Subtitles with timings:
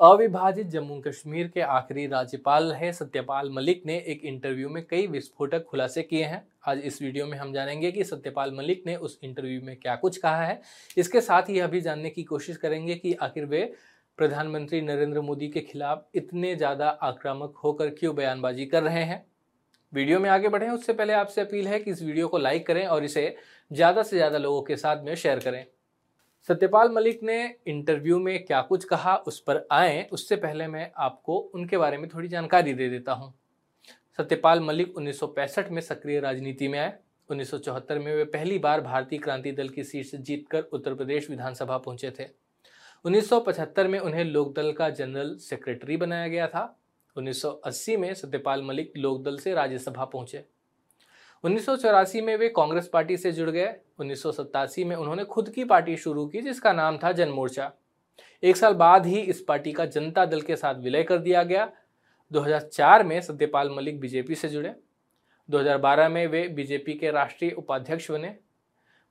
[0.00, 5.64] अविभाजित जम्मू कश्मीर के आखिरी राज्यपाल रहे सत्यपाल मलिक ने। एक इंटरव्यू में कई विस्फोटक
[5.64, 9.60] खुलासे किए हैं। आज इस वीडियो में हम जानेंगे कि सत्यपाल मलिक ने उस इंटरव्यू
[9.62, 10.60] में क्या कुछ कहा है।
[10.96, 13.62] इसके साथ ही अभी जानने की कोशिश करेंगे कि आखिर वे
[14.18, 19.24] प्रधानमंत्री नरेंद्र मोदी के खिलाफ इतने ज़्यादा आक्रामक होकर क्यों बयानबाजी कर रहे हैं।
[19.92, 22.86] वीडियो में आगे बढ़ें। उससे पहले आपसे अपील है कि इस वीडियो को लाइक करें
[22.86, 23.34] और इसे
[23.70, 25.64] ज़्यादा से ज़्यादा लोगों के साथ में शेयर करें।
[26.48, 31.38] सत्यपाल मलिक ने इंटरव्यू में क्या कुछ कहा, उस पर आए। उससे पहले मैं आपको
[31.38, 33.34] उनके बारे में थोड़ी जानकारी दे देता हूँ।
[34.16, 36.98] सत्यपाल मलिक 1965 में सक्रिय राजनीति में आए।
[37.30, 41.78] 1974 में वे पहली बार भारतीय क्रांति दल की सीट से जीतकर उत्तर प्रदेश विधानसभा
[41.78, 42.24] पहुँचे थे।
[43.04, 46.80] 1975 में उन्हें लोकदल का जनरल सेक्रेटरी बनाया गया था।
[47.16, 50.44] 1980 में सत्यपाल मलिक लोकदल से राज्यसभा पहुँचे।
[51.44, 55.24] उन्नीस सौ चौरासी में वे कांग्रेस पार्टी से जुड़ गए। उन्नीस सौ सत्तासी में उन्होंने
[55.24, 57.72] खुद की पार्टी शुरू की, जिसका नाम था जनमोर्चा।
[58.42, 61.72] एक साल बाद ही इस पार्टी का जनता दल के साथ विलय कर दिया गया।
[62.32, 64.74] 2004 में सत्यपाल मलिक बीजेपी से जुड़े।
[65.50, 68.36] 2012 में वे बीजेपी के राष्ट्रीय उपाध्यक्ष बने।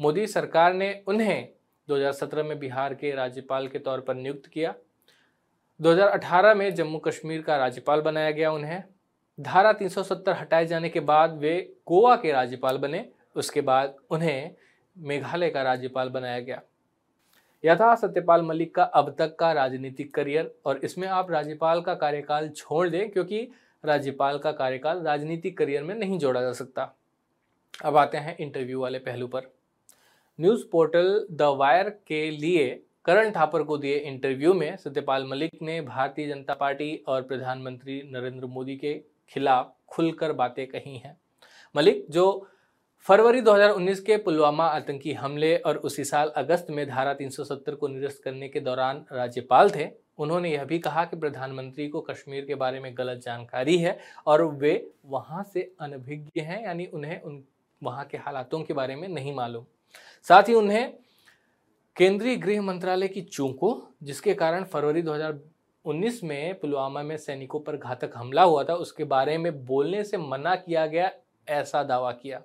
[0.00, 1.48] मोदी सरकार ने उन्हें
[1.88, 4.74] 2017 में बिहार के राज्यपाल के तौर पर नियुक्त किया।
[5.80, 8.84] 2018 में जम्मू कश्मीर का राज्यपाल बनाया गया उन्हें।
[9.40, 14.54] धारा 370 हटाए जाने के बाद वे गोवा के राज्यपाल बने, उसके बाद उन्हें
[14.96, 16.60] मेघालय का राज्यपाल बनाया गया।
[17.64, 22.48] यथा सत्यपाल मलिक का अब तक का राजनीतिक करियर, और इसमें आप राज्यपाल का कार्यकाल
[22.48, 23.48] छोड़ दें, क्योंकि
[23.84, 26.94] राज्यपाल का कार्यकाल राजनीतिक करियर में नहीं जोड़ा जा सकता।
[27.84, 29.50] अब आते हैं इंटरव्यू वाले पहलू पर।
[30.40, 35.80] न्यूज़ पोर्टल द वायर के लिए करण थापर को दिए इंटरव्यू में सत्यपाल मलिक ने
[35.80, 41.20] भारतीय जनता पार्टी और प्रधानमंत्री नरेंद्र मोदी के खिलाफ खुलकर बातें कही हैं।
[41.76, 42.48] मलिक, जो
[43.00, 48.22] फरवरी 2019 के पुलवामा आतंकी हमले और उसी साल अगस्त में धारा 370 को निरस्त
[48.24, 49.88] करने के दौरान राज्यपाल थे,
[50.18, 54.44] उन्होंने यह भी कहा कि प्रधानमंत्री को कश्मीर के बारे में गलत जानकारी है और
[54.44, 57.44] वे वहाँ से अनभिज्ञ हैं, यानी उन्हें उन,
[57.82, 59.64] वहाँ के हालातों के बारे में नहीं मालूम।
[60.22, 60.94] साथ ही उन्हें
[61.96, 65.02] केंद्रीय गृह मंत्रालय की चूकों, जिसके कारण फरवरी
[65.86, 70.16] 2019 में पुलवामा में सैनिकों पर घातक हमला हुआ था। उसके बारे में बोलने से
[70.16, 71.10] मना किया गया,
[71.48, 72.42] ऐसा दावा किया।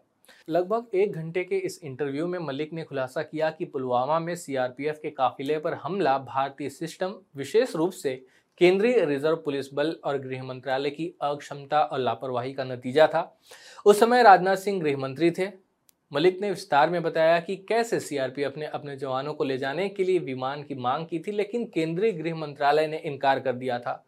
[0.49, 4.99] लगभग एक घंटे के इस इंटरव्यू में मलिक ने खुलासा किया कि पुलवामा में सीआरपीएफ
[5.01, 8.25] के काफिले पर हमला भारतीय सिस्टम, विशेष रूप से
[8.57, 13.39] केंद्रीय रिज़र्व पुलिस बल और गृह मंत्रालय की अक्षमता और लापरवाही का नतीजा था।
[13.85, 15.66] उस समय राजनाथ सिंह गृह मंत्री थे।
[16.11, 20.03] मलिक ने विस्तार में बताया कि कैसे सीआरपीएफ ने अपने जवानों को ले जाने के
[20.03, 24.03] लिए विमान की मांग की थी, लेकिन केंद्रीय गृह मंत्रालय ने इनकार कर दिया था।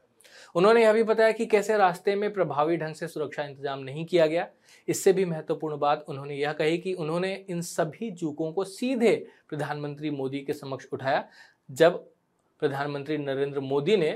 [0.55, 4.25] उन्होंने यह भी बताया कि कैसे रास्ते में प्रभावी ढंग से सुरक्षा इंतज़ाम नहीं किया
[4.27, 4.47] गया।
[4.87, 9.15] इससे भी महत्वपूर्ण बात उन्होंने यह कही कि उन्होंने इन सभी चूकों को सीधे
[9.49, 11.23] प्रधानमंत्री मोदी के समक्ष उठाया,
[11.69, 12.03] जब
[12.61, 14.11] प्रधानमंत्री नरेंद्र मोदी ने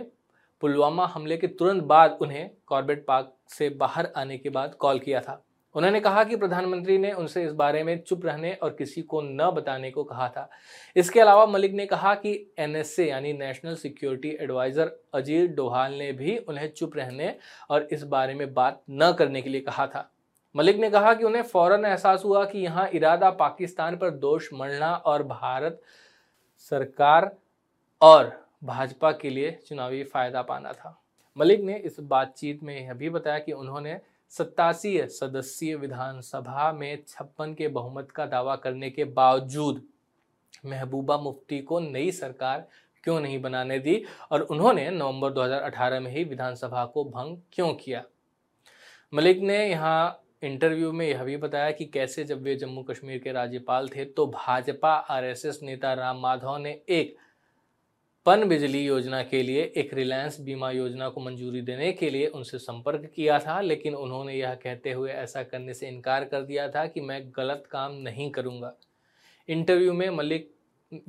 [0.62, 5.22] पुलवामा हमले के तुरंत बाद उन्हें कॉर्बेट पार्क से बाहर आने के बाद कॉल किया
[5.22, 5.44] था।
[5.76, 9.50] उन्होंने कहा कि प्रधानमंत्री ने उनसे इस बारे में चुप रहने और किसी को न
[9.52, 10.50] बताने को कहा था।
[10.96, 16.38] इसके अलावा मलिक ने कहा कि एनएसए यानी national security adviser Ajit Doval ने भी
[16.40, 17.36] उन्हें चुप रहने
[17.70, 20.10] और इस बारे में बात न करने के लिए कहा था।
[20.56, 24.94] मलिक ने कहा कि उन्हें फ़ौरन एहसास हुआ कि यहाँ इरादा पाकिस्तान पर दोष मढ़ना
[24.96, 25.82] और भारत
[26.72, 27.32] सरकार
[28.02, 28.32] और
[28.64, 31.00] भाजपा के लिए चुनावी फ़ायदा पाना था।
[31.38, 34.00] मलिक ने इस बातचीत में यह भी बताया कि उन्होंने
[34.38, 39.84] सत्तासी सदस्यीय विधानसभा में छप्पन के बहुमत का दावा करने के बावजूद
[40.66, 42.68] महबूबा मुफ्ती को नई सरकार
[43.04, 48.04] क्यों नहीं बनाने दी और उन्होंने नवंबर 2018 में ही विधानसभा को भंग क्यों किया?
[49.14, 53.32] मलिक ने यहाँ इंटरव्यू में यह भी बताया कि कैसे जब वे जम्मू कश्मीर के
[53.32, 57.16] राज्यपाल थे तो भाजपा, आरएसएस नेता राम माधव ने एक
[58.26, 62.58] पन बिजली योजना के लिए एक रिलायंस बीमा योजना को मंजूरी देने के लिए उनसे
[62.58, 66.86] संपर्क किया था, लेकिन उन्होंने यह कहते हुए ऐसा करने से इनकार कर दिया था
[66.88, 68.74] कि मैं गलत काम नहीं करूँगा।
[69.50, 70.50] इंटरव्यू में मलिक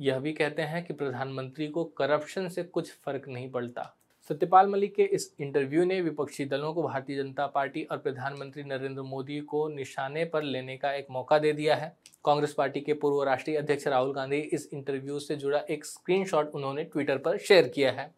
[0.01, 3.95] यह भी कहते हैं कि प्रधानमंत्री को करप्शन से कुछ फ़र्क नहीं पड़ता।
[4.29, 9.01] सत्यपाल मलिक के इस इंटरव्यू ने विपक्षी दलों को भारतीय जनता पार्टी और प्रधानमंत्री नरेंद्र
[9.01, 11.95] मोदी को निशाने पर लेने का एक मौका दे दिया है।
[12.25, 16.83] कांग्रेस पार्टी के पूर्व राष्ट्रीय अध्यक्ष राहुल गांधी इस इंटरव्यू से जुड़ा एक स्क्रीनशॉट उन्होंने
[16.83, 18.13] ट्विटर पर शेयर किया है।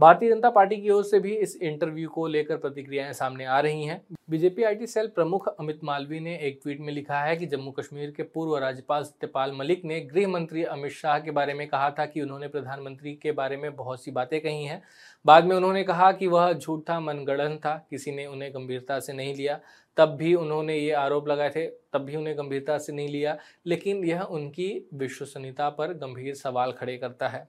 [0.00, 3.84] भारतीय जनता पार्टी की ओर से भी इस इंटरव्यू को लेकर प्रतिक्रियाएँ सामने आ रही
[3.84, 4.00] हैं।
[4.30, 8.10] बीजेपी आईटी सेल प्रमुख अमित मालवी ने एक ट्वीट में लिखा है कि जम्मू कश्मीर
[8.10, 12.06] के पूर्व राज्यपाल सत्यपाल मलिक ने गृह मंत्री अमित शाह के बारे में कहा था
[12.06, 14.82] कि उन्होंने प्रधानमंत्री के बारे में बहुत सी बातें कही हैं।
[15.26, 19.34] बाद में उन्होंने कहा कि वह झूठा मनगढ़ंत था, किसी ने उन्हें गंभीरता से नहीं
[19.34, 19.60] लिया।
[19.96, 24.04] तब भी उन्होंने ये आरोप लगाए थे, तब भी उन्हें गंभीरता से नहीं लिया, लेकिन
[24.04, 27.48] यह उनकी विश्वसनीयता पर गंभीर सवाल खड़े करता है।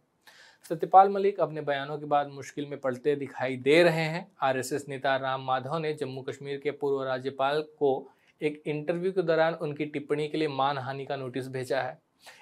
[0.69, 5.15] सत्यपाल मलिक अपने बयानों के बाद मुश्किल में पड़ते दिखाई दे रहे हैं। आरएसएस नेता
[5.15, 8.09] राम माधव ने जम्मू कश्मीर के पूर्व राज्यपाल को
[8.41, 11.97] एक इंटरव्यू के दौरान उनकी टिप्पणी के लिए मानहानि का नोटिस भेजा है।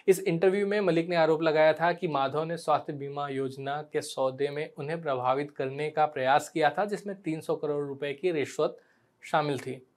[0.07, 4.01] इस इंटरव्यू में मलिक ने आरोप लगाया था कि माधव ने स्वास्थ्य बीमा योजना के
[4.01, 8.77] सौदे में उन्हें प्रभावित करने का प्रयास किया था, जिसमें 300 करोड़ रुपए की रिश्वत
[9.23, 9.88] शामिल थी।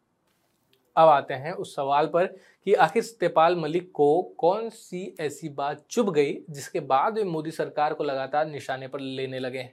[0.97, 2.27] अब आते हैं उस सवाल पर
[2.65, 7.51] कि आखिर सत्यपाल मलिक को कौन सी ऐसी बात चुभ गई जिसके बाद वे मोदी
[7.51, 9.71] सरकार को लगातार निशाने पर लेने लगे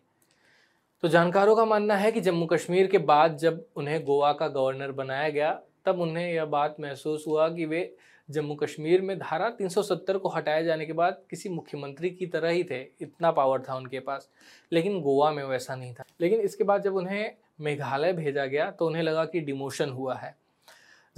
[1.02, 4.92] तो जानकारों का मानना है कि जम्मू कश्मीर के बाद जब उन्हें गोवा का गवर्नर
[4.92, 7.96] बनाया गया, तब उन्हें यह बात महसूस हुआ कि वे
[8.32, 12.64] जम्मू कश्मीर में धारा 370 को हटाए जाने के बाद किसी मुख्यमंत्री की तरह ही
[12.64, 14.30] थे, इतना पावर था उनके पास।
[14.72, 18.88] लेकिन गोवा में वैसा नहीं था। लेकिन इसके बाद जब उन्हें मेघालय भेजा गया तो
[18.88, 20.36] उन्हें लगा कि डिमोशन हुआ है।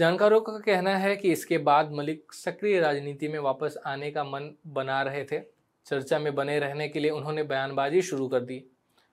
[0.02, 4.56] जानकारों का कहना है कि इसके बाद मलिक सक्रिय राजनीति में वापस आने का मन
[4.68, 5.40] बना रहे थे।
[5.86, 8.64] चर्चा में बने रहने के लिए उन्होंने बयानबाजी शुरू कर दी।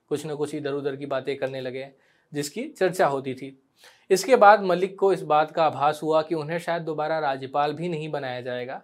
[0.09, 1.91] कुछ न कुछ इधर उधर की बातें करने लगे,
[2.33, 3.61] जिसकी चर्चा होती थी।
[4.09, 7.89] इसके बाद मलिक को इस बात का आभास हुआ कि उन्हें शायद दोबारा राज्यपाल भी
[7.89, 8.81] नहीं बनाया जाएगा।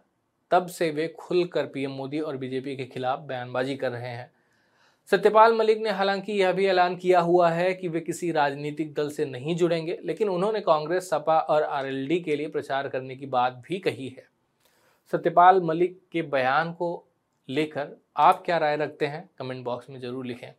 [0.52, 4.31] तब से वे खुलकर पीएम मोदी और बीजेपी के खिलाफ बयानबाजी कर रहे हैं।
[5.12, 9.10] सत्यपाल मलिक ने हालाँकि यह भी ऐलान किया हुआ है कि वे किसी राजनीतिक दल
[9.10, 13.62] से नहीं जुड़ेंगे, लेकिन उन्होंने कांग्रेस, सपा और आरएलडी के लिए प्रचार करने की बात
[13.69, 14.28] भी कही है।
[15.13, 17.07] सत्यपाल मलिक के बयान को
[17.50, 19.30] लेकर आप क्या राय रखते हैं?
[19.38, 20.52] कमेंट बॉक्स में ज़रूर लिखें।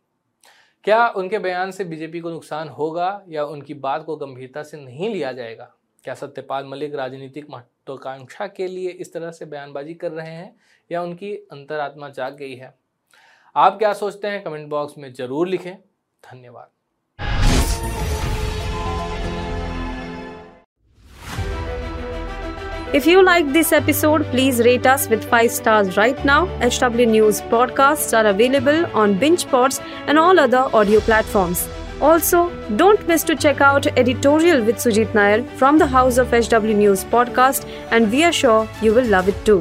[0.83, 5.09] क्या उनके बयान से बीजेपी को नुकसान होगा या उनकी बात को गंभीरता से नहीं
[5.09, 5.73] लिया जाएगा?
[6.03, 10.55] क्या सत्यपाल मलिक राजनीतिक महत्वाकांक्षा के लिए इस तरह से बयानबाजी कर रहे हैं
[10.91, 12.86] या उनकी अंतरात्मा जाग गई है?
[13.65, 15.73] आप क्या सोचते हैं कमेंट बॉक्स में ज़रूर लिखें
[16.31, 16.75] धन्यवाद
[22.97, 26.37] If you like this episode, please rate us with 5 stars right now.
[26.67, 31.63] HW News podcasts are available on BingePods and all other audio platforms.
[32.11, 32.43] Also,
[32.83, 37.03] don't miss to check out editorial with Sujit Nair from the House of HW News
[37.17, 39.59] podcast and we are sure you will love it too.